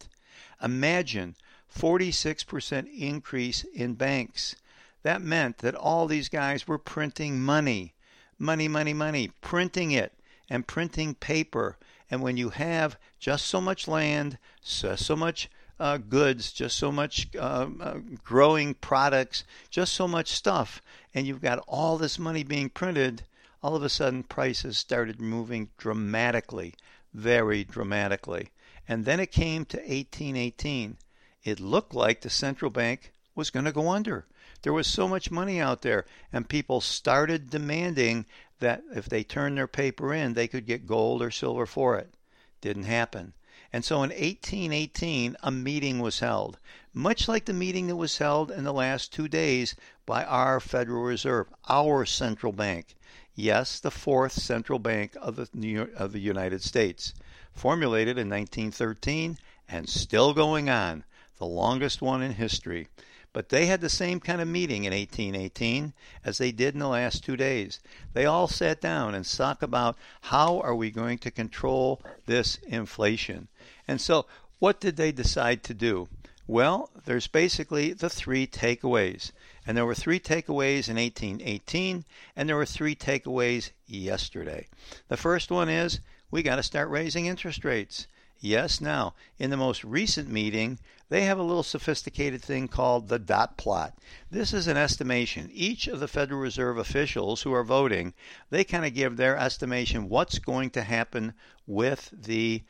Imagine 0.64 1.36
46% 1.74 2.88
increase 2.98 3.64
in 3.64 3.94
banks. 3.94 4.56
That 5.04 5.22
meant 5.22 5.60
that 5.60 5.76
all 5.76 6.08
these 6.08 6.30
guys 6.30 6.68
were 6.68 6.78
printing 6.78 7.40
money, 7.40 7.94
money, 8.38 8.68
money, 8.68 8.94
money, 8.94 9.32
printing 9.42 9.92
it 9.92 10.14
and 10.50 10.68
printing 10.68 11.16
paper. 11.16 11.78
And 12.10 12.22
when 12.22 12.38
you 12.38 12.50
have 12.50 12.98
just 13.20 13.46
so 13.46 13.62
much 13.62 13.88
land, 13.88 14.38
so, 14.62 14.96
so 14.96 15.16
much 15.16 15.50
uh, 15.80 15.98
goods, 15.98 16.52
just 16.52 16.78
so 16.78 16.92
much 16.92 17.28
uh, 17.38 17.70
uh, 17.80 18.00
growing 18.24 18.74
products, 18.74 19.44
just 19.70 19.94
so 19.94 20.08
much 20.08 20.30
stuff, 20.30 20.82
and 21.14 21.26
you've 21.26 21.42
got 21.42 21.64
all 21.68 21.98
this 21.98 22.20
money 22.20 22.44
being 22.44 22.70
printed, 22.70 23.24
all 23.64 23.76
of 23.76 23.84
a 23.84 23.90
sudden 23.90 24.24
prices 24.24 24.78
started 24.78 25.22
moving 25.22 25.70
dramatically, 25.78 26.74
very 27.14 27.64
dramatically. 27.64 28.52
And 28.88 29.06
then 29.06 29.20
it 29.20 29.32
came 29.32 29.66
to 29.66 29.78
1818 29.78 30.98
it 31.44 31.60
looked 31.60 31.94
like 31.94 32.22
the 32.22 32.30
central 32.30 32.70
bank 32.70 33.14
was 33.34 33.50
going 33.50 33.66
to 33.66 33.72
go 33.72 33.90
under. 33.90 34.26
There 34.62 34.74
was 34.74 34.88
so 34.88 35.08
much 35.08 35.32
money 35.32 35.62
out 35.62 35.84
there, 35.84 36.06
and 36.34 36.50
people 36.50 36.82
started 36.82 37.50
demanding 37.50 38.26
that 38.60 38.84
if 38.94 39.08
they 39.08 39.24
turned 39.24 39.58
their 39.58 39.68
paper 39.68 40.14
in, 40.14 40.34
they 40.34 40.50
could 40.50 40.66
get 40.66 40.86
gold 40.86 41.22
or 41.22 41.32
silver 41.32 41.66
for 41.66 41.98
it. 41.98 42.14
Didn't 42.60 42.84
happen. 42.84 43.32
And 43.72 43.86
so 43.86 43.98
in 44.04 44.10
1818, 44.10 45.38
a 45.42 45.52
meeting 45.52 46.00
was 46.00 46.20
held, 46.20 46.58
much 46.94 47.30
like 47.30 47.46
the 47.46 47.54
meeting 47.54 47.88
that 47.88 47.96
was 47.96 48.18
held 48.18 48.52
in 48.52 48.66
the 48.66 48.74
last 48.74 49.14
two 49.14 49.30
days 49.30 49.76
by 50.06 50.26
our 50.26 50.60
Federal 50.60 51.04
Reserve, 51.04 51.48
our 51.70 52.06
central 52.06 52.52
bank. 52.52 52.96
Yes, 53.34 53.80
the 53.80 53.92
fourth 53.92 54.34
central 54.34 54.80
bank 54.80 55.16
of 55.22 55.38
the, 55.38 55.48
York, 55.54 55.92
of 55.96 56.12
the 56.12 56.20
United 56.20 56.64
States, 56.64 57.14
formulated 57.54 58.18
in 58.18 58.28
1913 58.28 59.38
and 59.70 59.88
still 59.88 60.34
going 60.34 60.70
on 60.70 61.06
the 61.40 61.46
longest 61.46 62.02
one 62.02 62.22
in 62.22 62.34
history. 62.34 62.88
But 63.34 63.50
they 63.50 63.66
had 63.66 63.82
the 63.82 63.90
same 63.90 64.20
kind 64.20 64.42
of 64.42 64.48
meeting 64.48 64.86
in 64.86 64.94
1818 64.94 65.94
as 66.24 66.38
they 66.38 66.52
did 66.52 66.74
in 66.74 66.80
the 66.80 66.88
last 66.88 67.24
two 67.24 67.38
days. 67.38 67.80
They 68.14 68.26
all 68.26 68.48
sat 68.48 68.82
down 68.82 69.16
and 69.16 69.26
talked 69.26 69.64
about 69.64 69.98
how 70.22 70.60
are 70.62 70.76
we 70.76 70.92
going 70.92 71.20
to 71.20 71.32
control 71.32 72.02
this 72.26 72.58
inflation. 72.68 73.48
And 73.88 74.02
so, 74.02 74.26
what 74.60 74.80
did 74.80 74.98
they 74.98 75.12
decide 75.12 75.64
to 75.64 75.74
do? 75.74 76.10
Well, 76.48 76.90
there's 77.06 77.28
basically 77.28 77.94
the 77.94 78.10
three 78.10 78.48
takeaways. 78.48 79.32
And 79.68 79.78
there 79.78 79.86
were 79.86 79.94
three 79.94 80.20
takeaways 80.20 80.90
in 80.90 80.98
1818, 80.98 82.06
and 82.36 82.50
there 82.50 82.56
were 82.56 82.66
three 82.66 82.96
takeaways 82.96 83.70
yesterday. 83.86 84.68
The 85.10 85.18
first 85.18 85.52
one 85.52 85.70
is 85.70 86.00
we 86.32 86.42
got 86.42 86.56
to 86.56 86.64
start 86.64 86.90
raising 86.90 87.28
interest 87.28 87.64
rates. 87.64 88.08
Yes, 88.40 88.82
now, 88.82 89.14
in 89.38 89.52
the 89.52 89.58
most 89.58 89.84
recent 89.84 90.30
meeting, 90.30 90.80
they 91.10 91.24
have 91.24 91.40
a 91.40 91.44
little 91.44 91.64
sophisticated 91.64 92.42
thing 92.42 92.68
called 92.68 93.08
the 93.08 93.20
dot 93.20 93.58
plot. 93.58 93.98
This 94.30 94.54
is 94.54 94.68
an 94.68 94.78
estimation. 94.78 95.50
Each 95.52 95.88
of 95.88 96.00
the 96.00 96.08
Federal 96.08 96.40
Reserve 96.40 96.78
officials 96.78 97.42
who 97.42 97.54
are 97.54 97.64
voting, 97.64 98.14
they 98.52 98.64
kind 98.64 98.86
of 98.86 98.94
give 98.94 99.18
their 99.18 99.36
estimation 99.36 100.08
what's 100.08 100.40
going 100.40 100.70
to 100.72 100.84
happen 100.84 101.34
with 101.66 102.12
the 102.14 102.64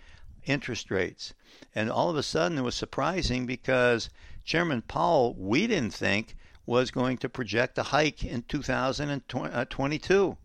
interest 0.46 0.90
rates. 0.90 1.34
And 1.76 1.92
all 1.92 2.10
of 2.10 2.16
a 2.16 2.24
sudden 2.24 2.58
it 2.58 2.64
was 2.64 2.76
surprising 2.76 3.46
because 3.46 4.10
Chairman 4.46 4.82
Powell, 4.82 5.36
we 5.38 5.68
didn't 5.68 5.94
think 5.94 6.36
was 6.66 6.92
going 6.92 7.18
to 7.18 7.28
project 7.28 7.78
a 7.78 7.84
hike 7.84 8.24
in 8.24 8.44
2022. 8.44 10.38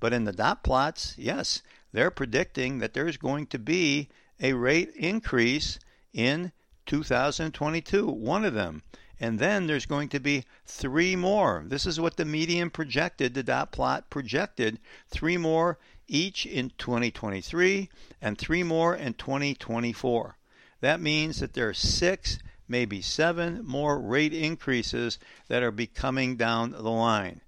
But 0.00 0.12
in 0.12 0.24
the 0.24 0.32
dot 0.32 0.64
plots, 0.64 1.14
yes, 1.16 1.62
they're 1.92 2.10
predicting 2.10 2.78
that 2.78 2.92
there's 2.92 3.16
going 3.16 3.46
to 3.46 3.58
be 3.58 4.08
a 4.40 4.52
rate 4.52 4.90
increase 4.96 5.78
in 6.12 6.52
2022, 6.86 8.06
one 8.06 8.44
of 8.44 8.54
them. 8.54 8.82
And 9.18 9.38
then 9.38 9.66
there's 9.66 9.86
going 9.86 10.10
to 10.10 10.20
be 10.20 10.44
three 10.66 11.16
more. 11.16 11.64
This 11.66 11.86
is 11.86 11.98
what 11.98 12.16
the 12.16 12.24
median 12.24 12.70
projected, 12.70 13.34
the 13.34 13.42
dot 13.42 13.72
plot 13.72 14.10
projected, 14.10 14.78
three 15.08 15.36
more 15.36 15.78
each 16.08 16.46
in 16.46 16.70
2023 16.78 17.88
and 18.20 18.38
three 18.38 18.62
more 18.62 18.94
in 18.94 19.14
2024. 19.14 20.36
That 20.80 21.00
means 21.00 21.40
that 21.40 21.54
there 21.54 21.68
are 21.68 21.74
six, 21.74 22.38
maybe 22.68 23.00
seven 23.00 23.64
more 23.64 23.98
rate 23.98 24.34
increases 24.34 25.18
that 25.48 25.62
are 25.62 25.70
be 25.70 25.86
coming 25.86 26.36
down 26.36 26.72
the 26.72 26.82
line. 26.82 27.40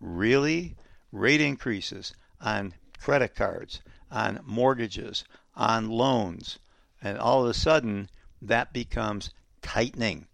Really? 0.00 0.76
Rate 1.10 1.40
increases 1.40 2.14
on 2.40 2.74
credit 3.00 3.34
cards, 3.34 3.80
on 4.10 4.40
mortgages, 4.44 5.24
on 5.54 5.88
loans. 5.88 6.58
And 7.02 7.18
all 7.18 7.42
of 7.42 7.50
a 7.50 7.54
sudden, 7.54 8.08
that 8.42 8.72
becomes 8.72 9.30
tightening. 9.62 10.26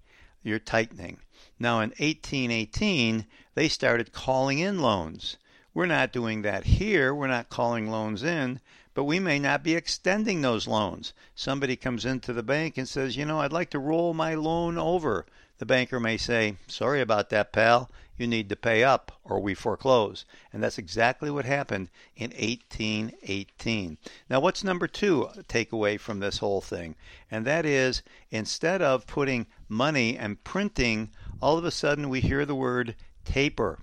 You're 0.42 0.58
tightening. 0.58 1.18
Now, 1.58 1.80
in 1.80 1.90
1818, 1.90 3.26
they 3.54 3.68
started 3.68 4.12
calling 4.12 4.58
in 4.58 4.80
loans. 4.80 5.36
We're 5.74 5.86
not 5.86 6.12
doing 6.12 6.42
that 6.42 6.64
here. 6.64 7.14
We're 7.14 7.28
not 7.28 7.48
calling 7.48 7.90
loans 7.90 8.22
in, 8.22 8.60
but 8.94 9.04
we 9.04 9.18
may 9.18 9.38
not 9.38 9.62
be 9.62 9.74
extending 9.74 10.42
those 10.42 10.66
loans. 10.66 11.12
Somebody 11.34 11.76
comes 11.76 12.04
into 12.04 12.32
the 12.32 12.42
bank 12.42 12.76
and 12.76 12.88
says, 12.88 13.16
you 13.16 13.24
know, 13.24 13.40
I'd 13.40 13.52
like 13.52 13.70
to 13.70 13.78
roll 13.78 14.12
my 14.12 14.34
loan 14.34 14.76
over 14.76 15.24
the 15.62 15.66
banker 15.66 16.00
may 16.00 16.16
say, 16.16 16.56
Sorry 16.66 17.00
about 17.00 17.30
that, 17.30 17.52
pal. 17.52 17.88
You 18.16 18.26
need 18.26 18.48
to 18.50 18.56
pay 18.56 18.84
up 18.84 19.12
or 19.24 19.40
we 19.40 19.54
foreclose. 19.54 20.24
And 20.52 20.62
that's 20.62 20.78
exactly 20.78 21.30
what 21.30 21.44
happened 21.44 21.88
in 22.14 22.30
1818. 22.30 23.98
Now, 24.28 24.40
what's 24.40 24.62
number 24.62 24.86
two 24.86 25.28
takeaway 25.48 25.98
from 25.98 26.20
this 26.20 26.38
whole 26.38 26.60
thing? 26.60 26.94
And 27.30 27.46
that 27.46 27.64
is 27.64 28.02
instead 28.30 28.82
of 28.82 29.06
putting 29.06 29.46
money 29.68 30.16
and 30.16 30.42
printing, 30.44 31.10
all 31.40 31.56
of 31.56 31.64
a 31.64 31.70
sudden 31.70 32.08
we 32.08 32.20
hear 32.20 32.44
the 32.44 32.54
word 32.54 32.94
taper. 33.24 33.78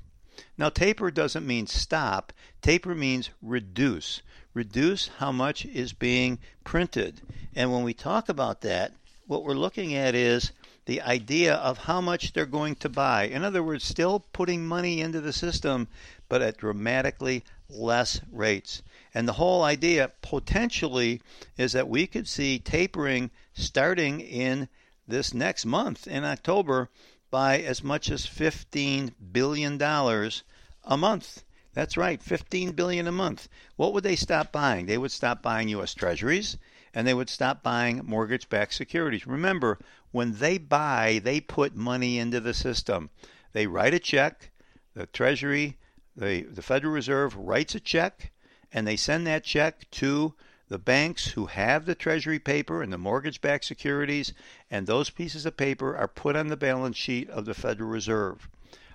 Now, 0.57 0.69
taper 0.69 1.11
doesn't 1.11 1.47
mean 1.47 1.67
stop, 1.67 2.31
taper 2.61 2.95
means 2.95 3.29
reduce. 3.41 4.21
Reduce 4.53 5.07
how 5.17 5.31
much 5.31 5.65
is 5.65 5.93
being 5.93 6.39
printed. 6.63 7.21
And 7.55 7.71
when 7.71 7.83
we 7.83 7.93
talk 7.93 8.29
about 8.29 8.61
that, 8.61 8.93
what 9.27 9.43
we're 9.43 9.53
looking 9.53 9.93
at 9.93 10.15
is 10.15 10.51
the 10.89 11.01
idea 11.03 11.53
of 11.53 11.77
how 11.77 12.01
much 12.01 12.33
they're 12.33 12.47
going 12.47 12.73
to 12.73 12.89
buy. 12.89 13.25
In 13.25 13.43
other 13.43 13.61
words, 13.61 13.83
still 13.83 14.21
putting 14.33 14.65
money 14.65 15.01
into 15.01 15.21
the 15.21 15.31
system, 15.31 15.87
but 16.27 16.41
at 16.41 16.57
dramatically 16.57 17.43
less 17.69 18.21
rates. 18.31 18.81
And 19.13 19.27
the 19.27 19.33
whole 19.33 19.61
idea 19.61 20.11
potentially 20.23 21.21
is 21.59 21.73
that 21.73 21.87
we 21.87 22.07
could 22.07 22.27
see 22.27 22.57
tapering 22.57 23.29
starting 23.53 24.19
in 24.19 24.67
this 25.07 25.31
next 25.31 25.63
month 25.63 26.07
in 26.07 26.23
October 26.23 26.89
by 27.29 27.59
as 27.59 27.83
much 27.83 28.09
as 28.09 28.25
$15 28.25 29.13
billion 29.31 29.79
a 29.79 30.97
month. 30.97 31.43
That's 31.75 31.97
right, 31.97 32.19
15 32.19 32.71
billion 32.71 33.05
a 33.05 33.11
month. 33.11 33.47
What 33.75 33.93
would 33.93 34.03
they 34.03 34.15
stop 34.15 34.51
buying? 34.51 34.87
They 34.87 34.97
would 34.97 35.11
stop 35.11 35.43
buying 35.43 35.69
US 35.69 35.93
Treasuries 35.93 36.57
and 36.93 37.07
they 37.07 37.13
would 37.13 37.29
stop 37.29 37.63
buying 37.63 38.01
mortgage-backed 38.05 38.73
securities. 38.73 39.27
Remember, 39.27 39.79
when 40.11 40.35
they 40.39 40.57
buy, 40.57 41.19
they 41.23 41.39
put 41.39 41.75
money 41.75 42.17
into 42.17 42.39
the 42.39 42.53
system. 42.53 43.09
They 43.53 43.67
write 43.67 43.93
a 43.93 43.99
check, 43.99 44.51
the 44.93 45.05
Treasury, 45.05 45.77
the, 46.15 46.41
the 46.43 46.61
Federal 46.61 46.93
Reserve 46.93 47.35
writes 47.35 47.75
a 47.75 47.79
check, 47.79 48.31
and 48.71 48.87
they 48.87 48.95
send 48.95 49.25
that 49.27 49.43
check 49.43 49.89
to 49.91 50.33
the 50.67 50.77
banks 50.79 51.29
who 51.29 51.47
have 51.47 51.85
the 51.85 51.95
Treasury 51.95 52.39
paper 52.39 52.83
and 52.83 52.93
the 52.93 52.97
mortgage 52.97 53.41
backed 53.41 53.65
securities, 53.65 54.33
and 54.69 54.85
those 54.85 55.09
pieces 55.09 55.45
of 55.45 55.57
paper 55.57 55.97
are 55.97 56.07
put 56.07 56.35
on 56.35 56.47
the 56.47 56.57
balance 56.57 56.97
sheet 56.97 57.29
of 57.29 57.45
the 57.45 57.53
Federal 57.55 57.89
Reserve. 57.89 58.47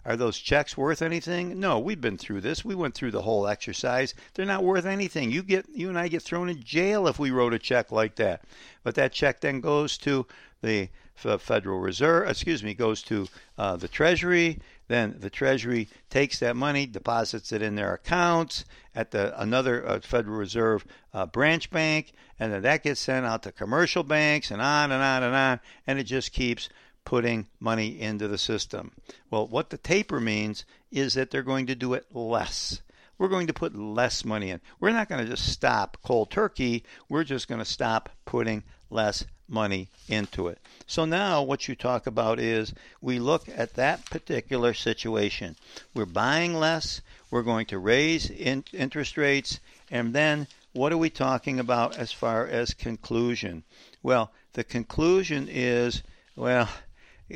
Are 0.04 0.16
those 0.16 0.38
checks 0.38 0.76
worth 0.76 1.00
anything? 1.00 1.58
No, 1.58 1.78
we've 1.78 2.00
been 2.00 2.18
through 2.18 2.42
this. 2.42 2.64
We 2.64 2.74
went 2.74 2.94
through 2.94 3.12
the 3.12 3.22
whole 3.22 3.46
exercise. 3.46 4.14
They're 4.34 4.44
not 4.44 4.64
worth 4.64 4.84
anything. 4.84 5.30
You 5.30 5.42
get 5.42 5.66
you 5.72 5.88
and 5.88 5.98
I 5.98 6.08
get 6.08 6.22
thrown 6.22 6.50
in 6.50 6.62
jail 6.62 7.08
if 7.08 7.18
we 7.18 7.30
wrote 7.30 7.54
a 7.54 7.58
check 7.58 7.90
like 7.90 8.16
that. 8.16 8.44
But 8.82 8.94
that 8.96 9.12
check 9.12 9.40
then 9.40 9.60
goes 9.60 9.96
to 9.98 10.26
the 10.60 10.90
Federal 11.14 11.78
Reserve, 11.78 12.28
excuse 12.28 12.62
me, 12.62 12.74
goes 12.74 13.02
to 13.04 13.28
uh, 13.56 13.76
the 13.76 13.88
Treasury. 13.88 14.58
Then 14.88 15.16
the 15.20 15.30
Treasury 15.30 15.88
takes 16.10 16.40
that 16.40 16.56
money, 16.56 16.86
deposits 16.86 17.52
it 17.52 17.62
in 17.62 17.76
their 17.76 17.94
accounts 17.94 18.64
at 18.94 19.10
the 19.10 19.40
another 19.40 19.86
uh, 19.86 20.00
Federal 20.00 20.36
Reserve 20.36 20.84
uh, 21.14 21.24
branch 21.24 21.70
bank, 21.70 22.12
and 22.38 22.52
then 22.52 22.62
that 22.62 22.82
gets 22.82 23.00
sent 23.00 23.24
out 23.24 23.42
to 23.44 23.52
commercial 23.52 24.02
banks 24.02 24.50
and 24.50 24.60
on 24.60 24.92
and 24.92 25.02
on 25.02 25.22
and 25.22 25.34
on, 25.34 25.60
and 25.86 25.98
it 25.98 26.04
just 26.04 26.32
keeps 26.32 26.68
putting 27.04 27.46
money 27.60 28.00
into 28.00 28.28
the 28.28 28.38
system. 28.38 28.92
Well, 29.30 29.46
what 29.46 29.70
the 29.70 29.78
taper 29.78 30.20
means 30.20 30.64
is 30.90 31.14
that 31.14 31.30
they're 31.30 31.42
going 31.42 31.66
to 31.66 31.74
do 31.74 31.94
it 31.94 32.06
less. 32.14 32.80
We're 33.18 33.28
going 33.28 33.46
to 33.46 33.52
put 33.52 33.76
less 33.76 34.24
money 34.24 34.50
in. 34.50 34.60
We're 34.80 34.90
not 34.90 35.08
going 35.08 35.24
to 35.24 35.30
just 35.30 35.48
stop 35.48 35.98
cold 36.02 36.30
turkey. 36.30 36.84
We're 37.08 37.24
just 37.24 37.48
going 37.48 37.60
to 37.60 37.64
stop 37.64 38.10
putting 38.24 38.64
less 38.90 39.24
money 39.48 39.88
into 40.08 40.48
it. 40.48 40.58
So 40.86 41.04
now 41.04 41.42
what 41.42 41.68
you 41.68 41.74
talk 41.74 42.06
about 42.06 42.40
is 42.40 42.74
we 43.00 43.18
look 43.18 43.48
at 43.54 43.74
that 43.74 44.04
particular 44.06 44.74
situation. 44.74 45.56
We're 45.94 46.06
buying 46.06 46.54
less, 46.54 47.02
we're 47.30 47.42
going 47.42 47.66
to 47.66 47.78
raise 47.78 48.30
in- 48.30 48.64
interest 48.72 49.16
rates, 49.16 49.60
and 49.90 50.14
then 50.14 50.46
what 50.72 50.92
are 50.92 50.98
we 50.98 51.10
talking 51.10 51.60
about 51.60 51.96
as 51.96 52.10
far 52.10 52.46
as 52.46 52.74
conclusion? 52.74 53.62
Well, 54.02 54.32
the 54.54 54.64
conclusion 54.64 55.48
is 55.50 56.02
well, 56.36 56.68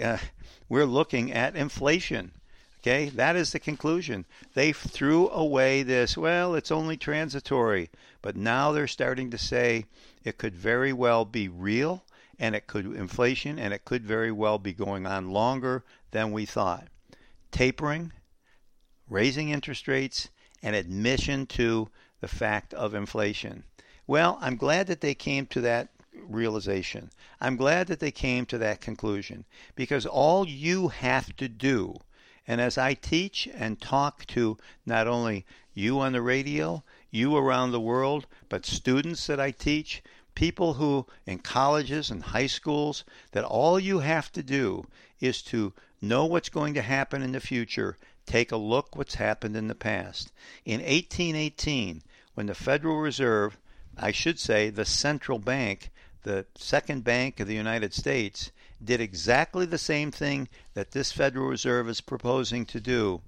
uh, 0.02 0.18
we're 0.68 0.84
looking 0.84 1.32
at 1.32 1.56
inflation. 1.56 2.32
Okay, 2.80 3.08
that 3.10 3.34
is 3.34 3.52
the 3.52 3.58
conclusion. 3.58 4.24
They 4.54 4.72
threw 4.72 5.28
away 5.30 5.82
this, 5.82 6.16
well, 6.16 6.54
it's 6.54 6.70
only 6.70 6.96
transitory, 6.96 7.90
but 8.22 8.36
now 8.36 8.70
they're 8.70 8.86
starting 8.86 9.30
to 9.30 9.38
say 9.38 9.86
it 10.22 10.38
could 10.38 10.54
very 10.54 10.92
well 10.92 11.24
be 11.24 11.48
real 11.48 12.04
and 12.38 12.54
it 12.54 12.68
could 12.68 12.86
inflation 12.86 13.58
and 13.58 13.74
it 13.74 13.84
could 13.84 14.04
very 14.04 14.30
well 14.30 14.58
be 14.58 14.72
going 14.72 15.06
on 15.06 15.32
longer 15.32 15.84
than 16.12 16.30
we 16.30 16.46
thought. 16.46 16.86
Tapering, 17.50 18.12
raising 19.08 19.48
interest 19.48 19.88
rates, 19.88 20.28
and 20.62 20.76
admission 20.76 21.46
to 21.46 21.88
the 22.20 22.28
fact 22.28 22.72
of 22.74 22.94
inflation. 22.94 23.64
Well, 24.06 24.38
I'm 24.40 24.56
glad 24.56 24.86
that 24.86 25.00
they 25.00 25.14
came 25.14 25.46
to 25.46 25.60
that 25.62 25.88
realization. 26.26 27.10
I'm 27.40 27.56
glad 27.56 27.86
that 27.88 28.00
they 28.00 28.10
came 28.10 28.46
to 28.46 28.58
that 28.58 28.80
conclusion 28.80 29.44
because 29.74 30.06
all 30.06 30.46
you 30.46 30.88
have 30.88 31.34
to 31.36 31.48
do, 31.48 31.96
and 32.46 32.60
as 32.60 32.78
I 32.78 32.94
teach 32.94 33.48
and 33.54 33.80
talk 33.80 34.26
to 34.28 34.56
not 34.86 35.06
only 35.06 35.44
you 35.74 36.00
on 36.00 36.12
the 36.12 36.22
radio, 36.22 36.82
you 37.10 37.36
around 37.36 37.70
the 37.70 37.80
world, 37.80 38.26
but 38.48 38.66
students 38.66 39.26
that 39.26 39.38
I 39.40 39.50
teach, 39.50 40.02
people 40.34 40.74
who 40.74 41.06
in 41.26 41.38
colleges 41.38 42.10
and 42.10 42.22
high 42.22 42.46
schools, 42.46 43.04
that 43.32 43.44
all 43.44 43.78
you 43.78 44.00
have 44.00 44.30
to 44.32 44.42
do 44.42 44.86
is 45.20 45.42
to 45.42 45.72
know 46.00 46.26
what's 46.26 46.48
going 46.48 46.74
to 46.74 46.82
happen 46.82 47.22
in 47.22 47.32
the 47.32 47.40
future. 47.40 47.96
Take 48.26 48.52
a 48.52 48.56
look 48.56 48.94
what's 48.94 49.14
happened 49.16 49.56
in 49.56 49.68
the 49.68 49.74
past. 49.74 50.32
In 50.64 50.80
1818, 50.80 52.02
when 52.34 52.46
the 52.46 52.54
Federal 52.54 52.98
Reserve, 52.98 53.58
I 53.96 54.12
should 54.12 54.38
say 54.38 54.70
the 54.70 54.84
central 54.84 55.38
bank, 55.38 55.90
the 56.28 56.44
second 56.56 57.04
bank 57.04 57.40
of 57.40 57.48
the 57.48 57.54
United 57.54 57.94
States, 57.94 58.52
did 58.84 59.00
exactly 59.00 59.64
the 59.64 59.78
same 59.78 60.10
thing 60.10 60.46
that 60.74 60.90
this 60.90 61.10
Federal 61.10 61.46
Reserve 61.46 61.88
is 61.88 62.02
proposing 62.02 62.66
to 62.66 62.80
do, 62.80 63.22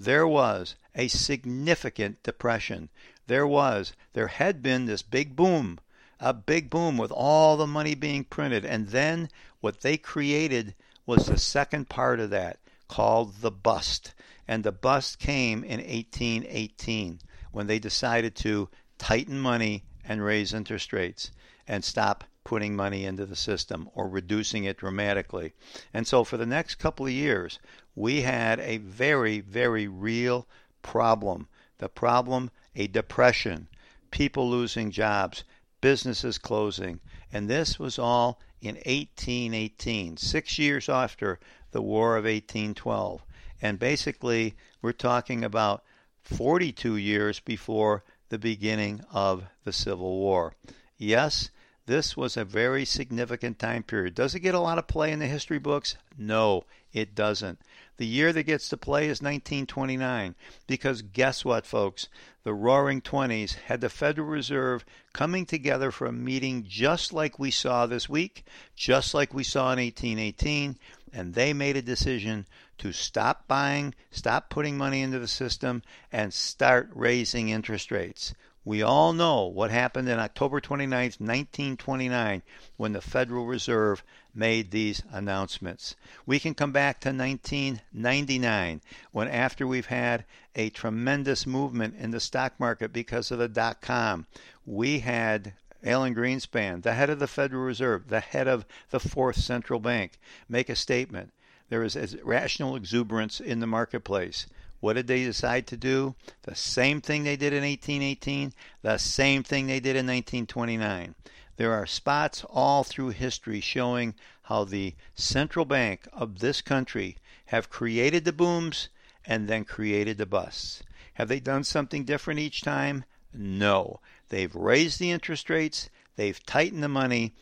there 0.00 0.26
was 0.26 0.74
a 0.94 1.08
significant 1.08 2.22
depression. 2.22 2.88
There 3.26 3.46
was, 3.46 3.92
there 4.14 4.28
had 4.28 4.62
been 4.62 4.86
this 4.86 5.02
big 5.02 5.36
boom, 5.36 5.80
a 6.18 6.32
big 6.32 6.70
boom 6.70 6.96
with 6.96 7.12
all 7.12 7.58
the 7.58 7.66
money 7.66 7.94
being 7.94 8.24
printed. 8.24 8.64
And 8.64 8.88
then 8.88 9.28
what 9.60 9.82
they 9.82 9.98
created 9.98 10.74
was 11.04 11.26
the 11.26 11.38
second 11.38 11.90
part 11.90 12.20
of 12.20 12.30
that 12.30 12.58
called 12.88 13.42
the 13.42 13.50
bust. 13.50 14.14
And 14.48 14.64
the 14.64 14.72
bust 14.72 15.18
came 15.18 15.62
in 15.62 15.80
1818 15.80 17.20
when 17.52 17.66
they 17.66 17.78
decided 17.78 18.34
to 18.36 18.70
tighten 18.96 19.38
money 19.38 19.84
and 20.02 20.24
raise 20.24 20.54
interest 20.54 20.94
rates 20.94 21.30
and 21.68 21.84
stop 21.84 22.24
putting 22.46 22.76
money 22.76 23.04
into 23.04 23.26
the 23.26 23.34
system 23.34 23.90
or 23.92 24.08
reducing 24.08 24.62
it 24.62 24.76
dramatically. 24.76 25.52
And 25.92 26.06
so 26.06 26.22
for 26.22 26.36
the 26.36 26.46
next 26.46 26.76
couple 26.76 27.04
of 27.04 27.10
years, 27.10 27.58
we 27.96 28.22
had 28.22 28.60
a 28.60 28.76
very, 28.76 29.40
very 29.40 29.88
real 29.88 30.46
problem. 30.80 31.48
The 31.78 31.88
problem, 31.88 32.52
a 32.76 32.86
depression, 32.86 33.66
people 34.12 34.48
losing 34.48 34.92
jobs, 34.92 35.42
businesses 35.80 36.38
closing. 36.38 37.00
And 37.32 37.50
this 37.50 37.80
was 37.80 37.98
all 37.98 38.40
in 38.60 38.76
1818, 38.76 40.16
six 40.16 40.56
years 40.56 40.88
after 40.88 41.40
the 41.72 41.82
War 41.82 42.16
of 42.16 42.26
1812. 42.26 43.24
And 43.60 43.76
basically, 43.76 44.54
we're 44.80 44.92
talking 44.92 45.42
about 45.42 45.82
42 46.22 46.94
years 46.94 47.40
before 47.40 48.04
the 48.28 48.38
beginning 48.38 49.00
of 49.12 49.46
the 49.64 49.72
Civil 49.72 50.16
War. 50.18 50.54
Yes, 50.96 51.50
this 51.86 52.16
was 52.16 52.36
a 52.36 52.44
very 52.44 52.84
significant 52.84 53.58
time 53.58 53.84
period. 53.84 54.14
Does 54.14 54.34
it 54.34 54.40
get 54.40 54.54
a 54.54 54.60
lot 54.60 54.78
of 54.78 54.88
play 54.88 55.12
in 55.12 55.20
the 55.20 55.26
history 55.26 55.58
books? 55.58 55.96
No, 56.18 56.64
it 56.92 57.14
doesn't. 57.14 57.60
The 57.96 58.06
year 58.06 58.32
that 58.32 58.42
gets 58.42 58.68
to 58.68 58.76
play 58.76 59.04
is 59.04 59.22
1929 59.22 60.34
because 60.66 61.02
guess 61.02 61.44
what, 61.44 61.64
folks? 61.64 62.08
The 62.42 62.52
Roaring 62.52 63.00
Twenties 63.00 63.54
had 63.54 63.80
the 63.80 63.88
Federal 63.88 64.28
Reserve 64.28 64.84
coming 65.12 65.46
together 65.46 65.90
for 65.90 66.06
a 66.06 66.12
meeting 66.12 66.64
just 66.68 67.12
like 67.12 67.38
we 67.38 67.50
saw 67.50 67.86
this 67.86 68.08
week, 68.08 68.44
just 68.74 69.14
like 69.14 69.32
we 69.32 69.44
saw 69.44 69.72
in 69.72 69.78
1818, 69.78 70.78
and 71.12 71.34
they 71.34 71.52
made 71.52 71.76
a 71.76 71.82
decision 71.82 72.46
to 72.78 72.92
stop 72.92 73.48
buying, 73.48 73.94
stop 74.10 74.50
putting 74.50 74.76
money 74.76 75.02
into 75.02 75.18
the 75.18 75.28
system, 75.28 75.82
and 76.12 76.34
start 76.34 76.90
raising 76.92 77.48
interest 77.48 77.90
rates. 77.90 78.34
We 78.66 78.82
all 78.82 79.12
know 79.12 79.44
what 79.44 79.70
happened 79.70 80.08
in 80.08 80.18
October 80.18 80.60
29, 80.60 80.90
1929, 80.90 82.42
when 82.76 82.94
the 82.94 83.00
Federal 83.00 83.46
Reserve 83.46 84.02
made 84.34 84.72
these 84.72 85.04
announcements. 85.12 85.94
We 86.26 86.40
can 86.40 86.52
come 86.52 86.72
back 86.72 86.98
to 87.02 87.10
1999, 87.10 88.80
when 89.12 89.28
after 89.28 89.68
we've 89.68 89.86
had 89.86 90.24
a 90.56 90.70
tremendous 90.70 91.46
movement 91.46 91.94
in 91.96 92.10
the 92.10 92.18
stock 92.18 92.58
market 92.58 92.92
because 92.92 93.30
of 93.30 93.38
the 93.38 93.46
dot 93.46 93.80
com, 93.80 94.26
we 94.66 94.98
had 94.98 95.52
Alan 95.84 96.12
Greenspan, 96.12 96.82
the 96.82 96.94
head 96.94 97.08
of 97.08 97.20
the 97.20 97.28
Federal 97.28 97.62
Reserve, 97.62 98.08
the 98.08 98.18
head 98.18 98.48
of 98.48 98.66
the 98.90 98.98
fourth 98.98 99.36
central 99.36 99.78
bank, 99.78 100.18
make 100.48 100.68
a 100.68 100.74
statement 100.74 101.32
There 101.68 101.84
is 101.84 102.16
rational 102.24 102.74
exuberance 102.74 103.38
in 103.38 103.60
the 103.60 103.68
marketplace. 103.68 104.48
What 104.80 104.94
did 104.94 105.06
they 105.06 105.24
decide 105.24 105.66
to 105.68 105.76
do? 105.76 106.14
The 106.42 106.54
same 106.54 107.00
thing 107.00 107.24
they 107.24 107.36
did 107.36 107.52
in 107.52 107.62
1818, 107.62 108.52
the 108.82 108.98
same 108.98 109.42
thing 109.42 109.66
they 109.66 109.80
did 109.80 109.96
in 109.96 110.06
1929. 110.06 111.14
There 111.56 111.72
are 111.72 111.86
spots 111.86 112.44
all 112.50 112.84
through 112.84 113.10
history 113.10 113.60
showing 113.60 114.14
how 114.42 114.64
the 114.64 114.94
central 115.14 115.64
bank 115.64 116.06
of 116.12 116.40
this 116.40 116.60
country 116.60 117.16
have 117.46 117.70
created 117.70 118.24
the 118.24 118.32
booms 118.32 118.90
and 119.24 119.48
then 119.48 119.64
created 119.64 120.18
the 120.18 120.26
busts. 120.26 120.82
Have 121.14 121.28
they 121.28 121.40
done 121.40 121.64
something 121.64 122.04
different 122.04 122.40
each 122.40 122.60
time? 122.60 123.04
No. 123.32 124.00
They've 124.28 124.54
raised 124.54 124.98
the 124.98 125.10
interest 125.10 125.48
rates, 125.48 125.88
they've 126.16 126.44
tightened 126.44 126.82
the 126.82 126.88
money, 126.88 127.34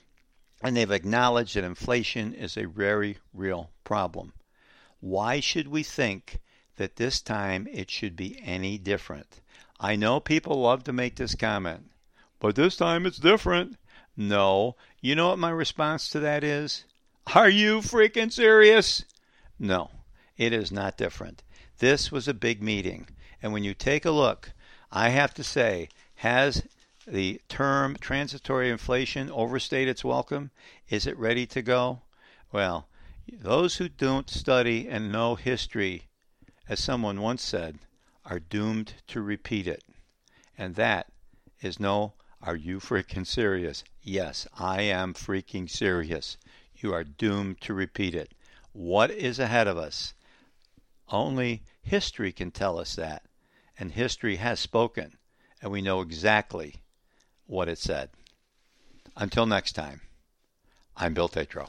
and 0.62 0.76
they've 0.76 0.90
acknowledged 0.90 1.56
that 1.56 1.64
inflation 1.64 2.32
is 2.34 2.56
a 2.56 2.66
very 2.66 3.18
real 3.32 3.70
problem. 3.82 4.32
Why 5.00 5.40
should 5.40 5.68
we 5.68 5.82
think 5.82 6.40
that 6.76 6.96
this 6.96 7.20
time 7.20 7.68
it 7.70 7.90
should 7.90 8.16
be 8.16 8.40
any 8.44 8.78
different? 8.78 9.40
I 9.80 9.96
know 9.96 10.20
people 10.20 10.60
love 10.60 10.84
to 10.84 10.92
make 10.92 11.16
this 11.16 11.34
comment, 11.34 11.90
but 12.40 12.56
this 12.56 12.76
time 12.76 13.06
it's 13.06 13.18
different. 13.18 13.76
No. 14.16 14.76
You 15.00 15.14
know 15.14 15.28
what 15.28 15.38
my 15.38 15.50
response 15.50 16.08
to 16.10 16.20
that 16.20 16.44
is? 16.44 16.84
Are 17.34 17.48
you 17.48 17.78
freaking 17.80 18.32
serious? 18.32 19.04
No, 19.58 19.90
it 20.36 20.52
is 20.52 20.70
not 20.70 20.98
different. 20.98 21.42
This 21.78 22.12
was 22.12 22.28
a 22.28 22.34
big 22.34 22.62
meeting. 22.62 23.08
And 23.42 23.52
when 23.52 23.64
you 23.64 23.74
take 23.74 24.04
a 24.04 24.10
look, 24.10 24.52
I 24.92 25.08
have 25.08 25.34
to 25.34 25.44
say, 25.44 25.88
has 26.16 26.62
the 27.06 27.40
term 27.48 27.96
transitory 28.00 28.70
inflation 28.70 29.30
overstayed 29.30 29.88
its 29.88 30.04
welcome? 30.04 30.50
Is 30.88 31.06
it 31.06 31.18
ready 31.18 31.46
to 31.46 31.62
go? 31.62 32.02
Well, 32.52 32.88
those 33.30 33.76
who 33.76 33.88
don't 33.88 34.30
study 34.30 34.88
and 34.88 35.10
know 35.10 35.34
history, 35.34 36.04
as 36.68 36.82
someone 36.82 37.20
once 37.20 37.42
said, 37.42 37.78
are 38.24 38.40
doomed 38.40 38.94
to 39.08 39.20
repeat 39.20 39.66
it. 39.66 39.84
And 40.56 40.74
that 40.76 41.12
is 41.60 41.78
no, 41.78 42.14
are 42.42 42.56
you 42.56 42.78
freaking 42.78 43.26
serious? 43.26 43.84
Yes, 44.02 44.46
I 44.58 44.82
am 44.82 45.14
freaking 45.14 45.68
serious. 45.68 46.36
You 46.76 46.92
are 46.92 47.04
doomed 47.04 47.60
to 47.62 47.74
repeat 47.74 48.14
it. 48.14 48.32
What 48.72 49.10
is 49.10 49.38
ahead 49.38 49.66
of 49.66 49.76
us? 49.76 50.14
Only 51.08 51.62
history 51.82 52.32
can 52.32 52.50
tell 52.50 52.78
us 52.78 52.96
that 52.96 53.22
and 53.78 53.92
history 53.92 54.36
has 54.36 54.60
spoken, 54.60 55.16
and 55.60 55.70
we 55.70 55.82
know 55.82 56.00
exactly 56.00 56.76
what 57.46 57.68
it 57.68 57.78
said. 57.78 58.10
Until 59.16 59.46
next 59.46 59.72
time, 59.72 60.00
I'm 60.96 61.14
Bill 61.14 61.28
Tatro. 61.28 61.68